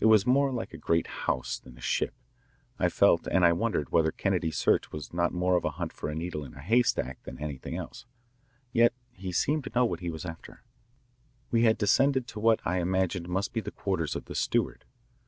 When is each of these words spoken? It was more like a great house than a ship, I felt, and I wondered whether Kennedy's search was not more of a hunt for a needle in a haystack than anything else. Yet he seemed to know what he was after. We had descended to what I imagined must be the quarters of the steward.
It 0.00 0.06
was 0.06 0.26
more 0.26 0.50
like 0.50 0.74
a 0.74 0.76
great 0.76 1.06
house 1.06 1.56
than 1.56 1.78
a 1.78 1.80
ship, 1.80 2.14
I 2.80 2.88
felt, 2.88 3.28
and 3.28 3.44
I 3.44 3.52
wondered 3.52 3.90
whether 3.92 4.10
Kennedy's 4.10 4.58
search 4.58 4.90
was 4.90 5.12
not 5.12 5.32
more 5.32 5.54
of 5.54 5.64
a 5.64 5.70
hunt 5.78 5.92
for 5.92 6.08
a 6.08 6.16
needle 6.16 6.42
in 6.44 6.54
a 6.54 6.60
haystack 6.60 7.22
than 7.22 7.38
anything 7.38 7.76
else. 7.76 8.04
Yet 8.72 8.92
he 9.12 9.30
seemed 9.30 9.62
to 9.62 9.70
know 9.72 9.84
what 9.84 10.00
he 10.00 10.10
was 10.10 10.24
after. 10.26 10.64
We 11.52 11.62
had 11.62 11.78
descended 11.78 12.26
to 12.26 12.40
what 12.40 12.58
I 12.64 12.78
imagined 12.80 13.28
must 13.28 13.52
be 13.52 13.60
the 13.60 13.70
quarters 13.70 14.16
of 14.16 14.24
the 14.24 14.34
steward. 14.34 14.84